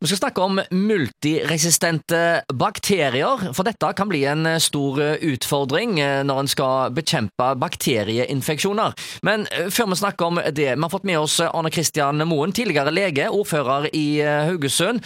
Vi 0.00 0.08
skal 0.08 0.16
snakke 0.16 0.40
om 0.40 0.56
multiresistente 0.72 2.40
bakterier, 2.56 3.42
for 3.52 3.68
dette 3.68 3.90
kan 3.92 4.08
bli 4.08 4.22
en 4.24 4.46
stor 4.56 4.96
utfordring 5.28 5.98
når 6.24 6.38
en 6.40 6.48
skal 6.48 6.94
bekjempe 6.96 7.50
bakterieinfeksjoner. 7.60 8.94
Men 9.28 9.44
før 9.68 9.90
vi 9.90 9.98
snakker 10.00 10.30
om 10.30 10.40
det, 10.40 10.70
vi 10.72 10.80
har 10.80 10.92
fått 10.94 11.04
med 11.04 11.20
oss 11.20 11.34
Arne 11.44 11.68
Kristian 11.68 12.24
Moen, 12.24 12.54
tidligere 12.56 12.94
lege, 12.96 13.26
ordfører 13.28 13.90
i 13.92 14.22
Haugesund. 14.24 15.04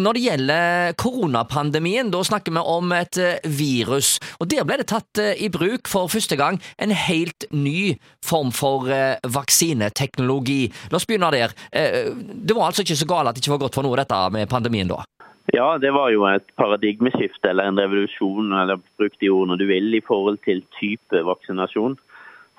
Når 0.00 0.16
det 0.16 0.24
gjelder 0.24 0.96
koronapandemien, 0.96 2.08
da 2.08 2.24
snakker 2.24 2.56
vi 2.56 2.64
om 2.72 2.96
et 2.96 3.20
virus. 3.44 4.14
Og 4.40 4.48
der 4.48 4.64
ble 4.64 4.80
det 4.80 4.88
tatt 4.94 5.20
i 5.20 5.52
bruk 5.52 5.92
for 5.92 6.08
første 6.08 6.40
gang 6.40 6.56
en 6.80 6.96
helt 6.96 7.44
ny 7.52 7.98
form 8.24 8.48
for 8.48 8.88
vaksineteknologi. 9.28 10.72
La 10.88 10.96
oss 10.96 11.04
begynne 11.04 11.34
der. 11.36 11.52
Det 11.68 12.56
var 12.56 12.70
altså 12.70 12.88
ikke 12.88 12.96
så 13.04 13.12
galt 13.12 13.28
at 13.28 13.36
det 13.36 13.44
ikke 13.44 13.58
var 13.58 13.64
godt 13.66 13.76
for 13.76 13.84
noe, 13.84 14.00
dette 14.00 14.21
med 14.30 14.50
pandemien 14.50 14.90
da? 14.90 15.02
Ja, 15.52 15.78
det 15.78 15.90
var 15.90 16.12
jo 16.14 16.22
et 16.30 16.46
paradigmeskifte 16.56 17.50
eller 17.50 17.68
en 17.68 17.80
revolusjon, 17.80 18.52
eller 18.54 18.78
bruk 18.98 19.18
de 19.18 19.30
ordene 19.32 19.58
du 19.58 19.66
vil, 19.66 19.90
i 19.94 20.04
forhold 20.04 20.38
til 20.46 20.62
type 20.78 21.22
vaksinasjon. 21.26 21.98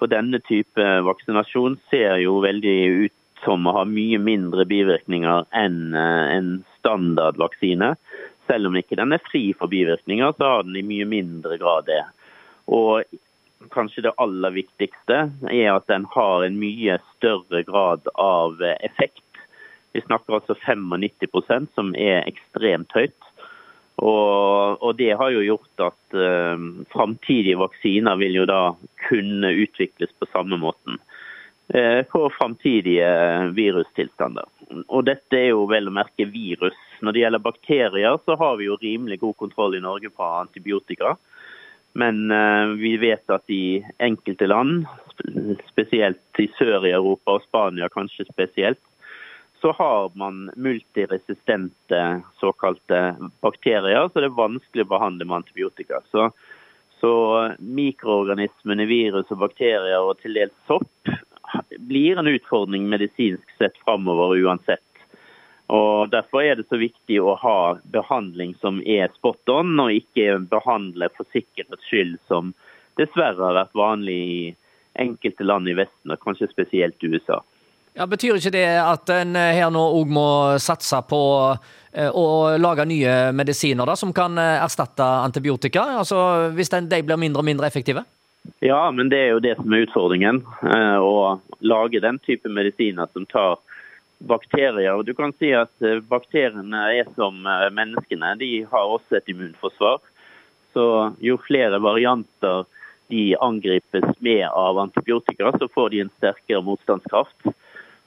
For 0.01 0.11
denne 0.11 0.41
type 0.43 0.87
vaksinasjon 1.07 1.77
ser 1.89 2.19
jo 2.25 2.41
veldig 2.43 2.77
ut 3.05 3.15
som 3.45 3.67
å 3.67 3.75
ha 3.77 3.83
mye 3.87 4.19
mindre 4.19 4.65
bivirkninger 4.67 5.47
enn 5.55 5.95
eh, 5.95 6.35
en 6.37 6.51
standardvaksine. 6.79 7.93
Selv 8.47 8.69
om 8.69 8.77
ikke 8.79 8.99
den 8.99 9.15
er 9.15 9.23
fri 9.23 9.45
for 9.55 9.71
bivirkninger, 9.71 10.35
så 10.35 10.55
har 10.55 10.67
den 10.67 10.79
i 10.79 10.85
mye 10.87 11.07
mindre 11.07 11.57
grad 11.61 11.87
det. 11.87 12.01
Og 12.67 13.03
kanskje 13.71 14.03
det 14.05 14.15
aller 14.19 14.55
viktigste 14.55 15.19
er 15.51 15.69
at 15.73 15.87
den 15.87 16.07
har 16.11 16.43
en 16.43 16.59
mye 16.59 16.99
større 17.15 17.63
grad 17.67 18.07
av 18.19 18.59
effekt 18.83 19.23
vi 19.93 20.01
snakker 20.01 20.39
altså 20.39 20.55
95% 20.57 21.69
som 21.77 21.93
er 21.95 22.25
ekstremt 22.25 22.93
høyt. 22.97 23.17
Og, 24.01 24.81
og, 24.81 24.95
det 24.97 25.13
har 25.19 25.29
jo 25.35 25.43
gjort 25.45 25.83
at 25.85 26.15
eh, 26.17 26.63
framtidige 26.91 27.59
vaksiner 27.61 28.17
vil 28.17 28.39
jo 28.41 28.45
da 28.49 28.61
kunne 29.05 29.51
utvikles 29.63 30.09
på 30.17 30.27
samme 30.31 30.57
måten 30.57 30.97
eh, 31.69 32.01
for 32.09 32.33
framtidige 32.33 33.05
virustilstander. 33.53 34.49
Og 34.87 35.05
dette 35.05 35.37
er 35.37 35.51
jo 35.51 35.67
vel 35.69 35.91
å 35.91 35.93
merke 35.93 36.25
virus. 36.25 36.79
Når 37.05 37.13
det 37.13 37.21
gjelder 37.21 37.45
bakterier, 37.45 38.17
så 38.25 38.37
har 38.39 38.57
vi 38.57 38.71
jo 38.71 38.79
rimelig 38.81 39.21
god 39.21 39.37
kontroll 39.45 39.77
i 39.77 39.83
Norge 39.83 40.09
på 40.09 40.25
antibiotika. 40.41 41.13
Men 41.93 42.31
eh, 42.33 42.73
vi 42.81 42.95
vet 42.97 43.29
at 43.29 43.45
i 43.53 43.77
enkelte 44.01 44.49
land, 44.49 44.87
spesielt 45.69 46.41
i 46.41 46.49
sør 46.57 46.89
i 46.89 46.95
Europa 46.97 47.37
og 47.37 47.45
Spania 47.45 47.93
kanskje 47.93 48.25
spesielt, 48.31 48.81
så 49.63 49.71
har 49.71 50.11
man 50.13 50.51
multiresistente 50.55 52.21
såkalte 52.39 53.15
bakterier, 53.41 54.09
så 54.09 54.19
det 54.19 54.27
er 54.27 54.35
vanskelig 54.35 54.83
å 54.83 54.89
behandle 54.91 55.23
med 55.23 55.37
antibiotika. 55.37 56.01
Så, 56.11 56.25
så 56.99 57.13
mikroorganismene, 57.63 58.83
virus 58.89 59.31
og 59.31 59.39
bakterier 59.45 60.03
og 60.03 60.19
til 60.19 60.35
dels 60.35 60.57
sopp 60.67 61.13
blir 61.79 62.19
en 62.19 62.27
utfordring 62.27 62.89
medisinsk 62.91 63.55
sett 63.55 63.79
framover 63.85 64.35
uansett. 64.43 64.83
Og 65.71 66.11
Derfor 66.11 66.43
er 66.43 66.59
det 66.59 66.67
så 66.67 66.81
viktig 66.83 67.21
å 67.23 67.37
ha 67.39 67.57
behandling 67.95 68.57
som 68.59 68.83
er 68.83 69.15
spot 69.15 69.47
on, 69.47 69.77
og 69.79 69.95
ikke 69.95 70.41
behandle 70.51 71.07
for 71.15 71.23
sikkerhets 71.31 71.87
skyld, 71.87 72.19
som 72.27 72.51
dessverre 72.99 73.39
har 73.39 73.61
vært 73.61 73.79
vanlig 73.79 74.19
i 74.27 74.37
enkelte 74.99 75.47
land 75.47 75.71
i 75.71 75.79
Vesten, 75.79 76.11
og 76.11 76.19
kanskje 76.19 76.51
spesielt 76.51 76.99
USA. 77.07 77.39
Ja, 77.93 78.07
Betyr 78.09 78.39
ikke 78.39 78.53
det 78.55 78.65
at 78.81 79.09
en 79.13 79.35
eh, 79.37 79.53
her 79.59 79.69
nå 79.73 79.81
òg 79.99 80.09
må 80.09 80.27
satse 80.61 80.97
på 81.05 81.21
eh, 81.93 82.09
å 82.09 82.55
lage 82.57 82.87
nye 82.89 83.17
medisiner 83.37 83.85
da, 83.85 83.93
som 83.99 84.13
kan 84.15 84.37
eh, 84.41 84.63
erstatte 84.63 85.05
antibiotika, 85.27 85.85
altså 86.01 86.49
hvis 86.57 86.73
de 86.73 87.03
blir 87.05 87.21
mindre 87.21 87.43
og 87.43 87.47
mindre 87.51 87.69
effektive? 87.69 88.01
Ja, 88.65 88.87
men 88.91 89.11
det 89.13 89.19
er 89.21 89.29
jo 89.35 89.43
det 89.43 89.53
som 89.59 89.71
er 89.71 89.85
utfordringen. 89.85 90.41
Å 90.99 91.13
lage 91.63 92.01
den 92.03 92.17
type 92.19 92.49
medisiner 92.51 93.07
som 93.13 93.23
tar 93.29 93.61
bakterier. 94.19 94.99
Du 95.07 95.13
kan 95.15 95.31
si 95.39 95.53
at 95.55 95.71
bakteriene 96.09 96.81
er 96.91 97.07
som 97.15 97.37
menneskene. 97.71 98.33
De 98.41 98.49
har 98.67 98.91
også 98.97 99.21
et 99.21 99.31
immunforsvar. 99.31 100.01
Så 100.75 100.85
jo 101.23 101.37
flere 101.45 101.79
varianter 101.79 102.65
de 103.07 103.29
angripes 103.39 104.11
med 104.19 104.43
av 104.49 104.81
antibiotika, 104.89 105.53
så 105.55 105.71
får 105.71 105.95
de 105.95 106.03
en 106.03 106.11
sterkere 106.17 106.65
motstandskraft. 106.67 107.53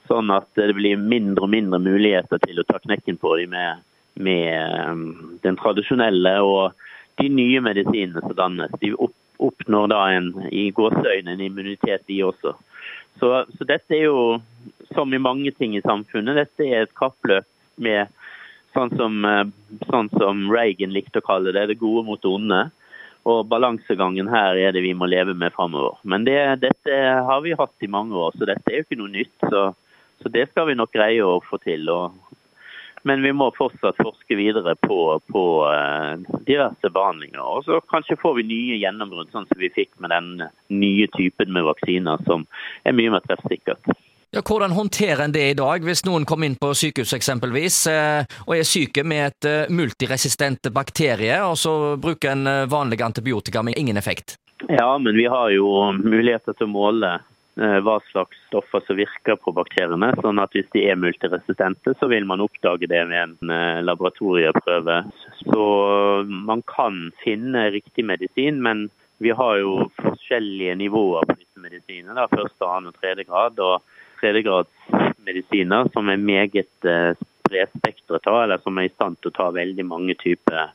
Sånn 0.07 0.31
at 0.31 0.47
det 0.55 0.73
blir 0.77 0.99
mindre 0.99 1.47
og 1.47 1.53
mindre 1.53 1.79
muligheter 1.83 2.39
til 2.43 2.61
å 2.61 2.65
ta 2.67 2.79
knekken 2.83 3.19
på 3.19 3.33
dem 3.39 3.53
med, 3.55 3.83
med 4.15 4.75
um, 4.87 5.07
den 5.43 5.57
tradisjonelle 5.59 6.37
og 6.45 6.77
de 7.21 7.29
nye 7.33 7.61
medisinene 7.63 8.23
som 8.23 8.35
dannes. 8.37 8.73
De 8.81 8.93
oppnår 8.95 9.91
da 9.91 10.03
en, 10.15 10.31
i 10.51 10.69
gåseøyne 10.75 11.35
en 11.35 11.43
immunitet, 11.43 12.05
de 12.07 12.21
også. 12.25 12.55
Så, 13.19 13.31
så, 13.57 13.67
dette 13.67 13.97
er 13.97 14.05
jo, 14.05 14.37
som 14.93 15.13
i 15.13 15.21
mange 15.21 15.51
ting 15.57 15.75
i 15.75 15.83
samfunnet, 15.83 16.37
dette 16.37 16.67
er 16.67 16.85
et 16.85 16.97
kappløp 16.97 17.47
med 17.81 18.13
sånn 18.77 18.93
som, 18.95 19.23
uh, 19.25 19.45
sånn 19.89 20.11
som 20.15 20.47
Reagan 20.53 20.93
likte 20.95 21.23
å 21.23 21.27
kalle 21.27 21.55
det, 21.55 21.67
det 21.71 21.81
gode 21.81 22.05
mot 22.07 22.21
det 22.21 22.31
onde. 22.31 22.67
Og 23.27 23.41
balansegangen 23.51 24.29
her 24.31 24.55
er 24.55 24.71
det 24.71 24.85
vi 24.85 24.93
må 24.95 25.09
leve 25.09 25.33
med 25.35 25.51
framover. 25.55 25.97
Men 26.07 26.23
det, 26.23 26.37
dette 26.63 26.95
har 27.27 27.41
vi 27.43 27.57
hatt 27.59 27.83
i 27.83 27.91
mange 27.91 28.15
år, 28.15 28.37
så 28.37 28.47
dette 28.47 28.71
er 28.71 28.79
jo 28.79 28.85
ikke 28.85 28.99
noe 29.01 29.11
nytt. 29.11 29.35
Så 29.51 29.63
så 30.21 30.29
det 30.29 30.47
skal 30.49 30.69
vi 30.69 30.77
nok 30.77 30.93
greie 30.95 31.23
å 31.23 31.39
få 31.45 31.59
til. 31.63 31.89
men 33.03 33.21
vi 33.21 33.31
må 33.31 33.51
fortsatt 33.55 33.95
forske 34.01 34.35
videre 34.35 34.73
på, 34.75 35.21
på 35.31 35.43
uh, 35.63 36.17
diverse 36.47 36.89
behandlinger. 36.91 37.39
Og 37.39 37.63
så 37.63 37.79
kanskje 37.87 38.17
får 38.19 38.33
vi 38.39 38.47
nye 38.49 38.79
gjennombrudd, 38.81 39.29
sånn 39.31 39.47
som 39.47 39.61
vi 39.61 39.69
fikk 39.71 39.93
med 40.03 40.11
den 40.11 40.43
nye 40.67 41.07
typen 41.15 41.53
med 41.53 41.63
vaksiner, 41.69 42.19
som 42.27 42.43
er 42.83 42.97
mye 42.97 43.13
mer 43.13 43.23
treffsikkert. 43.23 43.93
Ja, 44.35 44.41
hvordan 44.43 44.75
håndterer 44.75 45.23
en 45.23 45.31
det 45.31 45.45
i 45.53 45.55
dag, 45.55 45.85
hvis 45.87 46.03
noen 46.03 46.25
kommer 46.27 46.49
inn 46.49 46.57
på 46.59 46.73
sykehus 46.75 47.13
eksempelvis, 47.15 47.77
eh, 47.87 48.27
og 48.43 48.57
er 48.57 48.67
syke 48.67 49.05
med 49.07 49.29
et 49.29 49.47
eh, 49.47 49.71
multiresistent 49.71 50.67
bakterie, 50.75 51.37
og 51.47 51.55
så 51.55 51.95
bruker 51.95 52.33
en 52.33 52.67
vanlig 52.67 52.99
antibiotika 53.07 53.63
med 53.63 53.79
ingen 53.79 53.95
effekt? 53.95 54.35
Ja, 54.67 54.97
men 54.97 55.15
vi 55.15 55.29
har 55.31 55.53
jo 55.55 55.93
muligheter 55.95 56.57
til 56.57 56.67
å 56.67 56.75
måle 56.75 57.15
Eh, 57.15 57.36
hva 57.57 57.95
slags 58.11 58.37
stoffer 58.47 58.83
som 58.85 58.99
virker 58.99 59.37
på 59.41 59.53
bakteriene. 59.55 60.11
sånn 60.21 60.39
at 60.39 60.53
Hvis 60.53 60.69
de 60.75 60.83
er 60.91 60.99
multiresistente, 60.99 61.95
så 61.99 62.09
vil 62.11 62.25
man 62.29 62.43
oppdage 62.43 62.87
det 62.87 63.01
ved 63.09 63.17
en 63.17 63.49
eh, 63.49 63.81
laboratorieprøve. 63.81 64.99
Så 65.41 65.63
man 66.27 66.61
kan 66.69 67.11
finne 67.23 67.71
riktig 67.73 68.05
medisin, 68.05 68.61
men 68.61 68.87
vi 69.17 69.33
har 69.33 69.57
jo 69.57 69.89
forskjellige 69.97 70.75
nivåer 70.83 71.25
på 71.25 71.37
disse 71.39 71.61
medisinene. 71.63 72.29
Første, 72.29 72.65
annen 72.65 72.93
og 72.93 73.01
tredje 73.01 73.25
grad. 73.25 73.57
Og 73.57 73.81
tredjegradsmedisiner 74.21 75.89
som 75.93 76.09
er 76.09 76.21
meget 76.21 76.89
bredspektret, 77.47 78.27
av, 78.27 78.43
eller 78.43 78.61
som 78.61 78.77
er 78.77 78.87
i 78.87 78.93
stand 78.93 79.19
til 79.21 79.31
å 79.31 79.37
ta 79.37 79.51
veldig 79.55 79.85
mange 79.87 80.15
typer 80.21 80.73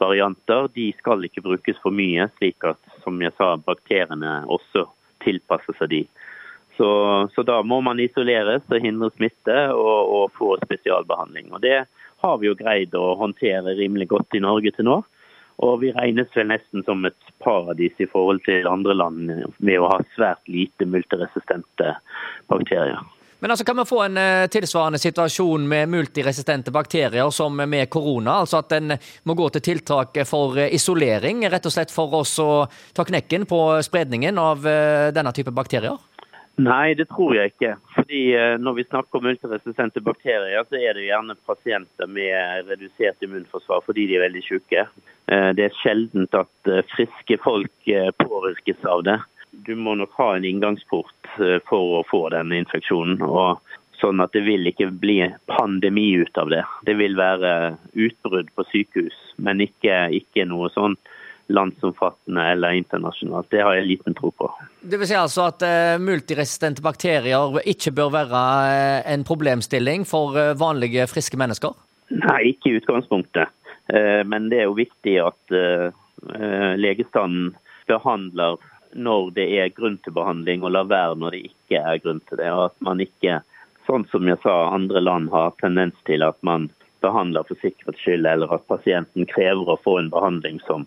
varianter, 0.00 0.68
de 0.74 0.90
skal 0.98 1.24
ikke 1.26 1.44
brukes 1.44 1.78
for 1.82 1.94
mye, 1.94 2.26
slik 2.38 2.64
at 2.66 2.80
som 3.04 3.20
jeg 3.22 3.34
sa, 3.38 3.54
bakteriene 3.60 4.42
også 4.50 4.86
tilpasse 5.24 5.74
seg 5.78 5.90
de. 5.90 6.02
Så, 6.76 6.88
så, 7.34 7.42
da 7.46 7.60
må 7.62 7.80
man 7.86 8.00
isoleres 8.02 8.64
og 8.66 8.82
hindre 8.82 9.10
smitte 9.14 9.58
og, 9.74 10.14
og, 10.16 10.24
få 10.38 10.54
spesialbehandling. 10.64 11.52
Og 11.54 11.62
Det 11.62 11.84
har 12.24 12.38
vi 12.40 12.48
jo 12.48 12.56
greid 12.58 12.94
å 12.98 13.14
håndtere 13.20 13.76
rimelig 13.78 14.08
godt 14.10 14.34
i 14.34 14.42
Norge 14.42 14.74
til 14.74 14.88
nå. 14.88 15.02
Og 15.62 15.76
vi 15.84 15.92
regnes 15.94 16.32
vel 16.34 16.48
nesten 16.50 16.82
som 16.82 17.04
et 17.06 17.28
paradis 17.44 17.94
i 18.02 18.08
forhold 18.10 18.42
til 18.46 18.66
andre 18.66 18.96
land 18.96 19.30
med 19.30 19.76
å 19.78 19.90
ha 19.92 20.00
svært 20.16 20.42
lite 20.50 20.88
multiresistente 20.90 21.94
bakterier. 22.50 22.98
Men 23.44 23.50
altså, 23.50 23.64
kan 23.64 23.76
vi 23.76 23.84
få 23.84 23.98
en 24.02 24.16
uh, 24.16 24.46
tilsvarende 24.48 24.98
situasjon 24.98 25.66
med 25.68 25.90
multiresistente 25.92 26.72
bakterier 26.72 27.28
som 27.30 27.58
med 27.60 27.90
korona? 27.92 28.38
Altså 28.40 28.62
at 28.62 28.72
en 28.72 28.94
må 29.28 29.34
gå 29.36 29.50
til 29.52 29.62
tiltak 29.66 30.16
for 30.24 30.56
uh, 30.56 30.70
isolering, 30.72 31.42
rett 31.52 31.68
og 31.68 31.74
slett 31.74 31.92
for 31.92 32.16
oss 32.16 32.32
å 32.40 32.64
ta 32.96 33.04
knekken 33.04 33.44
på 33.50 33.58
spredningen 33.84 34.40
av 34.40 34.64
uh, 34.64 35.10
denne 35.12 35.34
type 35.36 35.52
bakterier? 35.52 36.00
Nei, 36.56 36.94
det 36.96 37.10
tror 37.10 37.34
jeg 37.36 37.52
ikke. 37.52 37.74
Fordi 37.98 38.22
Når 38.64 38.78
vi 38.78 38.86
snakker 38.88 39.20
om 39.20 39.28
multiresistente 39.28 40.00
bakterier, 40.00 40.64
så 40.64 40.80
er 40.80 40.96
det 40.96 41.04
gjerne 41.10 41.36
pasienter 41.44 42.08
med 42.08 42.72
redusert 42.72 43.28
immunforsvar 43.28 43.84
fordi 43.84 44.06
de 44.08 44.16
er 44.16 44.24
veldig 44.24 44.44
syke. 44.46 44.86
Det 45.26 45.66
er 45.66 45.80
sjeldent 45.82 46.38
at 46.38 46.72
friske 46.94 47.40
folk 47.44 47.92
påvirkes 48.22 48.86
av 48.88 49.04
det 49.04 49.18
du 49.66 49.74
må 49.76 49.94
nok 49.94 50.12
ha 50.18 50.34
en 50.36 50.44
inngangsport 50.44 51.38
eh, 51.40 51.58
for 51.68 52.00
å 52.00 52.04
få 52.08 52.26
denne 52.34 52.60
infeksjonen. 52.62 53.22
og 53.24 53.62
Sånn 54.00 54.18
at 54.20 54.34
det 54.34 54.42
vil 54.44 54.66
ikke 54.66 54.90
bli 55.00 55.20
pandemi 55.48 56.10
ut 56.18 56.38
av 56.40 56.50
det. 56.50 56.64
Det 56.84 56.96
vil 56.98 57.14
være 57.16 57.76
utbrudd 57.94 58.50
på 58.56 58.64
sykehus, 58.72 59.14
men 59.38 59.62
ikke, 59.62 60.08
ikke 60.18 60.44
noe 60.50 60.66
sånn 60.74 60.96
landsomfattende 61.54 62.42
eller 62.56 62.74
internasjonalt. 62.80 63.46
Det 63.54 63.62
har 63.62 63.78
jeg 63.78 63.86
liten 63.86 64.16
tro 64.18 64.32
på. 64.34 64.48
Det 64.82 64.98
vil 64.98 65.08
si 65.08 65.16
altså 65.16 65.46
at 65.46 65.62
uh, 65.62 65.94
multiresistente 66.02 66.82
bakterier 66.84 67.60
ikke 67.70 67.94
bør 67.96 68.12
være 68.16 68.42
uh, 68.42 69.00
en 69.14 69.24
problemstilling 69.28 70.08
for 70.08 70.36
vanlige, 70.58 71.06
friske 71.08 71.38
mennesker? 71.40 71.76
Nei, 72.10 72.40
ikke 72.50 72.72
i 72.72 72.78
utgangspunktet. 72.80 73.52
Men 74.26 74.46
det 74.48 74.62
er 74.62 74.68
jo 74.70 74.78
viktig 74.78 75.12
at 75.20 75.52
legestanden 76.80 77.50
behandler 77.86 78.56
når 78.94 79.34
det 79.36 79.48
er 79.58 79.74
grunn 79.74 79.98
til 80.04 80.14
behandling, 80.16 80.62
og 80.62 80.74
la 80.74 80.84
være 80.86 81.18
når 81.18 81.36
det 81.36 81.42
ikke 81.50 81.82
er 81.82 82.00
grunn 82.02 82.22
til 82.28 82.40
det. 82.40 82.50
Og 82.52 82.70
at 82.70 82.76
man 82.86 83.02
ikke, 83.02 83.40
sånn 83.88 84.06
som 84.12 84.30
jeg 84.30 84.40
sa, 84.44 84.54
andre 84.70 85.02
land 85.02 85.30
har 85.34 85.54
tendens 85.60 85.98
til 86.08 86.24
at 86.26 86.38
man 86.46 86.70
behandler 87.04 87.44
for 87.48 87.60
sikkerhets 87.60 88.00
skyld, 88.00 88.26
eller 88.26 88.52
at 88.54 88.66
pasienten 88.70 89.28
krever 89.30 89.74
å 89.74 89.80
få 89.84 89.98
en 90.00 90.12
behandling 90.12 90.60
som 90.68 90.86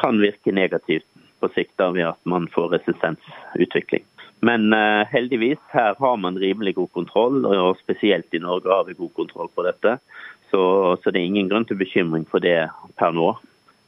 kan 0.00 0.20
virke 0.22 0.54
negativt 0.54 1.06
på 1.40 1.50
sikt 1.54 1.78
ved 1.78 2.06
at 2.06 2.20
man 2.26 2.48
får 2.54 2.78
resistensutvikling. 2.78 4.06
Men 4.46 4.70
uh, 4.70 5.02
heldigvis, 5.10 5.58
her 5.74 5.96
har 5.98 6.16
man 6.16 6.38
rimelig 6.38 6.76
god 6.76 6.90
kontroll, 6.94 7.42
og 7.46 7.78
spesielt 7.82 8.34
i 8.34 8.42
Norge 8.42 8.70
har 8.70 8.86
vi 8.86 8.98
god 8.98 9.14
kontroll 9.16 9.50
på 9.54 9.66
dette. 9.66 9.98
Så, 10.50 10.60
så 11.02 11.10
det 11.10 11.20
er 11.20 11.26
ingen 11.26 11.50
grunn 11.50 11.66
til 11.68 11.78
bekymring 11.80 12.24
for 12.30 12.42
det 12.42 12.68
per 12.98 13.14
nå. 13.14 13.32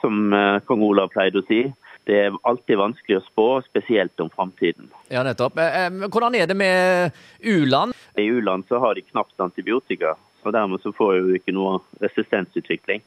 Som 0.03 0.35
uh, 0.35 0.59
kong 0.67 0.83
Olav 0.87 1.13
pleide 1.15 1.43
å 1.43 1.47
si, 1.47 1.63
det 2.09 2.17
er 2.17 2.37
alltid 2.49 2.79
vanskelig 2.81 3.19
å 3.19 3.25
spå, 3.27 3.47
spesielt 3.67 4.21
om 4.23 4.31
framtiden. 4.33 4.89
Ja, 5.13 5.25
nettopp. 5.27 5.59
Eh, 5.61 5.91
hvordan 6.09 6.37
er 6.39 6.49
det 6.51 6.57
med 6.57 7.13
u-land? 7.41 7.95
I 8.19 8.27
u-land 8.31 8.67
så 8.69 8.81
har 8.83 8.97
de 8.97 9.05
knapt 9.05 9.41
antibiotika, 9.41 10.15
og 10.43 10.57
dermed 10.57 10.83
så 10.83 10.93
får 10.97 11.17
jo 11.19 11.37
ikke 11.37 11.55
noe 11.57 11.79
resistensutvikling. 12.01 13.05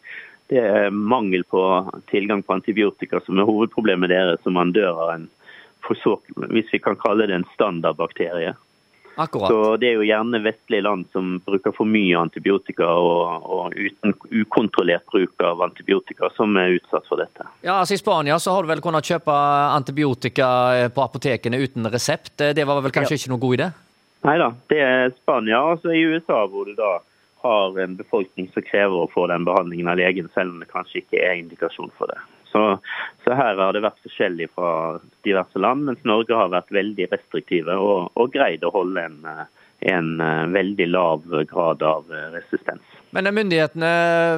Det 0.52 0.60
er 0.60 0.92
mangel 0.94 1.46
på 1.50 1.62
tilgang 2.12 2.44
på 2.44 2.54
antibiotika 2.54 3.22
som 3.26 3.40
er 3.40 3.48
hovedproblemet 3.48 4.12
deres, 4.12 4.42
som 4.44 4.58
man 4.60 4.74
dør 4.76 5.00
av 5.06 5.16
en, 5.16 5.30
hvis 6.54 6.70
vi 6.72 6.80
kan 6.80 7.00
kalle 7.00 7.28
det 7.28 7.40
en 7.40 7.50
standardbakterie. 7.56 8.54
Akkurat. 9.16 9.50
Så 9.50 9.78
Det 9.78 9.88
er 9.92 10.00
jo 10.00 10.08
gjerne 10.08 10.42
vestlige 10.42 10.82
land 10.82 11.06
som 11.14 11.38
bruker 11.46 11.74
for 11.76 11.90
mye 11.90 12.18
antibiotika 12.18 12.88
og, 12.88 13.46
og, 13.46 13.78
uten 13.78 14.16
ukontrollert 14.42 15.06
bruk 15.12 15.44
av 15.46 15.62
antibiotika, 15.62 16.32
som 16.38 16.58
er 16.58 16.80
utsatt 16.80 17.06
for 17.10 17.22
dette. 17.22 17.46
Ja, 17.62 17.80
altså 17.80 17.94
I 17.94 18.02
Spania 18.02 18.40
så 18.42 18.56
har 18.56 18.66
du 18.66 18.72
vel 18.74 18.82
kunnet 18.82 19.06
kjøpe 19.06 19.38
antibiotika 19.78 20.50
på 20.94 21.06
apotekene 21.06 21.62
uten 21.62 21.90
resept. 21.94 22.36
Det 22.38 22.66
var 22.66 22.82
vel 22.82 22.96
kanskje 22.96 23.18
ja. 23.18 23.22
ikke 23.22 23.34
noe 23.36 23.44
god 23.46 23.58
idé? 23.60 23.72
Nei 24.24 24.38
da, 24.40 24.54
det 24.72 24.80
er 24.82 25.10
Spania. 25.18 25.62
Altså 25.74 25.94
i 25.94 26.06
USA 26.08 26.46
hvor 26.48 26.70
du 26.70 26.76
da 26.78 26.98
har 27.44 27.80
en 27.84 27.98
befolkning 28.00 28.48
som 28.54 28.64
krever 28.64 29.04
å 29.04 29.10
få 29.12 29.28
den 29.28 29.44
behandlingen 29.44 29.90
av 29.92 30.00
legen, 30.00 30.30
selv 30.34 30.56
om 30.56 30.62
det 30.64 30.70
kanskje 30.72 31.02
ikke 31.02 31.20
er 31.20 31.42
indikasjon 31.42 31.92
for 31.98 32.08
det. 32.08 32.22
Så, 32.54 32.78
så, 33.24 33.34
her 33.34 33.58
har 33.58 33.74
det 33.74 33.82
vært 33.82 34.02
forskjellig 34.06 34.52
fra 34.54 34.72
diverse 35.26 35.58
land, 35.58 35.88
mens 35.90 36.04
Norge 36.06 36.38
har 36.38 36.54
vært 36.54 36.70
veldig 36.74 37.10
restriktive 37.10 37.78
og, 37.82 38.12
og 38.14 38.34
greid 38.36 38.62
å 38.62 38.70
holde 38.76 39.02
en, 39.02 39.16
en, 39.90 40.12
eh, 40.22 40.44
veldig 40.54 40.88
lav 40.94 41.26
grad 41.50 41.82
av 41.82 42.14
resistens. 42.36 42.94
Men 43.14 43.30
myndighetene 43.34 43.90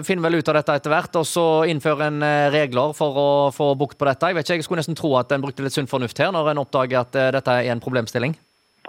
finner 0.08 0.26
vel 0.26 0.40
ut 0.40 0.50
av 0.52 0.58
dette 0.62 0.78
etter 0.80 0.92
hvert, 0.92 1.20
og 1.20 1.28
så 1.28 1.46
innfører 1.72 2.08
en 2.08 2.24
eh, 2.28 2.48
regler 2.56 2.96
for 2.96 3.20
å 3.20 3.30
få 3.56 3.74
bukt 3.80 4.00
på 4.00 4.08
dette? 4.08 4.32
Jeg 4.32 4.40
vet 4.40 4.48
ikke, 4.48 4.58
jeg 4.62 4.68
skulle 4.68 4.84
nesten 4.84 5.00
tro 5.00 5.12
at 5.20 5.36
en 5.36 5.44
brukte 5.44 5.64
litt 5.64 5.76
sunn 5.76 5.92
fornuft 5.92 6.20
her, 6.20 6.32
når 6.36 6.54
en 6.54 6.64
oppdager 6.64 7.04
at 7.04 7.20
eh, 7.20 7.32
dette 7.36 7.56
er 7.56 7.72
en 7.72 7.84
problemstilling? 7.84 8.36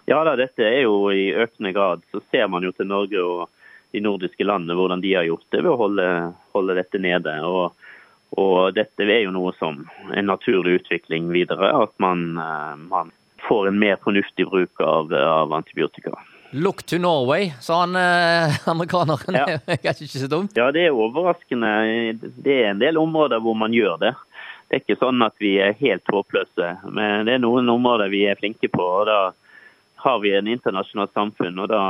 Ja 0.07 0.23
da, 0.27 0.37
dette 0.39 0.63
er 0.63 0.85
jo 0.85 1.09
i 1.11 1.33
økende 1.35 1.75
grad. 1.75 2.07
Så 2.15 2.23
ser 2.31 2.47
man 2.51 2.63
jo 2.67 2.71
til 2.75 2.87
Norge 2.91 3.23
og 3.23 3.51
de 3.95 4.03
nordiske 4.03 4.47
landene 4.47 4.75
hvordan 4.79 5.03
de 5.03 5.15
har 5.15 5.27
gjort 5.27 5.47
det 5.55 5.63
ved 5.65 5.73
å 5.73 5.81
holde, 5.81 6.07
holde 6.55 6.79
dette 6.79 7.03
nede. 7.03 7.37
og 7.47 7.75
og 8.35 8.75
dette 8.75 9.07
er 9.07 9.23
jo 9.25 9.35
noe 9.35 9.53
som 9.59 9.85
en 10.11 10.27
naturlig 10.27 10.81
utvikling 10.81 11.29
videre, 11.35 11.71
at 11.83 11.93
man, 12.03 12.33
eh, 12.39 12.75
man 12.91 13.13
får 13.49 13.69
en 13.69 13.79
mer 13.79 14.01
fornuftig 14.03 14.49
bruk 14.51 14.81
av, 14.81 15.15
av, 15.15 15.53
antibiotika. 15.53 16.17
Look 16.51 16.83
to 16.87 16.99
Norway, 16.99 17.53
sa 17.61 17.81
han 17.85 17.97
eh, 17.97 18.69
amerikaneren. 18.69 19.39
Ja. 19.39 19.47
Det 19.67 19.79
er 19.83 20.03
ikke 20.03 20.25
så 20.25 20.31
dumt. 20.31 20.57
Ja, 20.57 20.71
det 20.73 20.87
er 20.87 20.95
overraskende. 20.95 21.73
Det 22.43 22.61
er 22.63 22.71
en 22.71 22.83
del 22.83 22.99
områder 22.99 23.43
hvor 23.43 23.59
man 23.59 23.75
gjør 23.75 23.99
det. 24.03 24.15
Det 24.67 24.79
er 24.79 24.83
ikke 24.83 24.99
sånn 24.99 25.23
at 25.23 25.35
vi 25.39 25.57
er 25.63 25.77
helt 25.79 26.09
håpløse, 26.11 26.71
men 26.91 27.27
det 27.29 27.37
er 27.37 27.43
noen 27.43 27.69
områder 27.71 28.11
vi 28.11 28.25
er 28.27 28.39
flinke 28.39 28.71
på. 28.73 28.83
og 28.83 29.07
da 29.07 29.19
har 29.97 30.19
vi 30.23 30.33
en 30.37 30.49
internasjonalt 30.51 31.13
samfunn, 31.17 31.59
og 31.63 31.71
da 31.73 31.83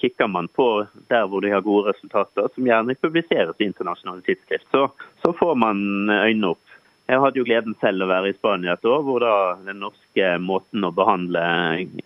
kikker 0.00 0.28
man 0.30 0.50
på 0.52 0.68
der 1.10 1.26
hvor 1.28 1.42
de 1.44 1.52
har 1.54 1.64
gode 1.66 1.92
resultater, 1.92 2.50
som 2.54 2.66
gjerne 2.68 2.98
publiseres 3.00 3.56
i 3.58 3.68
internasjonale 3.70 4.24
tidsskrift. 4.26 4.68
Så, 4.70 4.88
så 5.24 5.32
får 5.36 5.54
man 5.58 5.80
øynene 6.10 6.52
opp. 6.54 6.64
Jeg 7.08 7.22
hadde 7.24 7.40
jo 7.40 7.46
gleden 7.48 7.76
selv 7.80 8.04
å 8.04 8.10
være 8.10 8.30
i 8.30 8.36
Spania 8.36 8.74
et 8.76 8.84
år, 8.84 9.00
hvor 9.06 9.24
da 9.24 9.34
den 9.64 9.80
norske 9.80 10.34
måten 10.44 10.84
å 10.84 10.92
behandle 10.92 11.40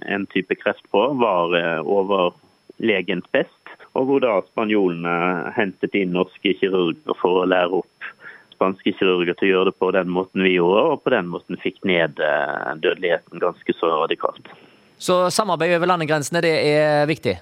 en 0.06 0.28
type 0.30 0.54
kreft 0.60 0.86
på 0.94 1.08
var 1.18 1.50
overlegens 1.82 2.38
overlegent 2.82 3.32
best. 3.32 3.74
Og 3.94 4.06
hvor 4.08 4.22
da 4.24 4.40
spanjolene 4.46 5.52
hentet 5.56 5.94
inn 5.94 6.14
norske 6.16 6.54
kirurger 6.58 7.18
for 7.20 7.42
å 7.42 7.48
lære 7.48 7.82
opp 7.82 8.10
spanske 8.54 8.94
kirurger 8.94 9.34
til 9.34 9.48
å 9.48 9.52
gjøre 9.52 9.70
det 9.70 9.78
på 9.80 9.90
den 9.92 10.08
måten 10.08 10.44
vi 10.46 10.54
gjorde, 10.54 10.82
og 10.92 11.02
på 11.02 11.10
den 11.10 11.28
måten 11.32 11.58
fikk 11.58 11.82
ned 11.88 12.20
eh, 12.22 12.74
dødeligheten 12.78 13.42
ganske 13.42 13.74
så 13.74 13.90
radikalt. 14.04 14.52
Så 14.98 15.30
samarbeid 15.34 15.74
over 15.76 15.90
landegrensene, 15.90 16.40
det 16.44 16.52
er 16.70 17.06
viktig? 17.10 17.34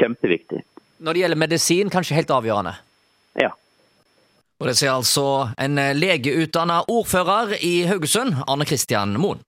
Kjempeviktig. 0.00 0.64
Når 1.00 1.14
det 1.14 1.20
gjelder 1.22 1.38
medisin, 1.38 1.90
kanskje 1.92 2.16
helt 2.18 2.32
avgjørende? 2.34 2.74
Ja. 3.38 3.52
Og 4.60 4.66
Det 4.66 4.74
sier 4.76 4.92
altså 4.92 5.52
en 5.56 5.78
legeutdanna 5.96 6.82
ordfører 6.90 7.54
i 7.64 7.86
Haugesund, 7.88 8.42
Arne 8.50 8.66
Kristian 8.66 9.14
Moen. 9.16 9.38